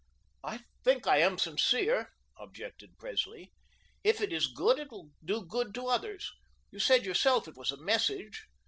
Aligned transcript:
"I 0.43 0.61
think 0.83 1.05
I 1.05 1.19
am 1.19 1.37
sincere," 1.37 2.09
objected 2.35 2.97
Presley. 2.97 3.53
"If 4.03 4.19
it 4.19 4.33
is 4.33 4.47
good 4.47 4.79
it 4.79 4.89
will 4.89 5.11
do 5.23 5.45
good 5.45 5.75
to 5.75 5.89
others. 5.89 6.31
You 6.71 6.79
said 6.79 7.05
yourself 7.05 7.47
it 7.47 7.55
was 7.55 7.69
a 7.69 7.77
Message. 7.77 8.47